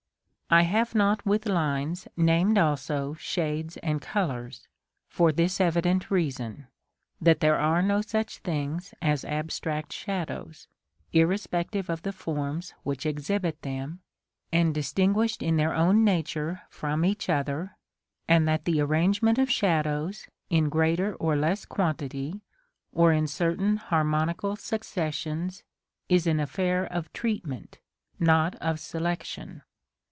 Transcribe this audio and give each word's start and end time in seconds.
I 0.53 0.63
have 0.63 0.93
not 0.93 1.25
with 1.25 1.45
lines 1.45 2.09
named 2.17 2.57
also 2.57 3.13
shades 3.13 3.77
and 3.77 4.01
colors, 4.01 4.67
for 5.07 5.31
this 5.31 5.61
evident 5.61 6.11
reason, 6.11 6.67
that 7.21 7.39
there 7.39 7.57
are 7.57 7.81
no 7.81 8.01
such 8.01 8.39
things 8.39 8.93
as 9.01 9.23
abstract 9.23 9.93
shadows, 9.93 10.67
irrespective 11.13 11.89
of 11.89 12.01
the 12.01 12.11
forms 12.11 12.73
which 12.83 13.05
exhibit 13.05 13.61
them, 13.61 14.01
and 14.51 14.75
distinguished 14.75 15.41
in 15.41 15.55
their 15.55 15.73
own 15.73 16.03
nature 16.03 16.63
from 16.69 17.05
each 17.05 17.29
other; 17.29 17.77
and 18.27 18.45
that 18.45 18.65
the 18.65 18.81
arrangement 18.81 19.37
of 19.37 19.49
shadows, 19.49 20.27
in 20.49 20.67
greater 20.67 21.15
or 21.15 21.37
less 21.37 21.63
quantity, 21.63 22.41
or 22.91 23.13
in 23.13 23.25
certain 23.25 23.77
harmonical 23.77 24.57
successions, 24.57 25.63
is 26.09 26.27
an 26.27 26.41
affair 26.41 26.83
of 26.87 27.13
treatment, 27.13 27.79
not 28.19 28.55
of 28.55 28.81
selection. 28.81 29.61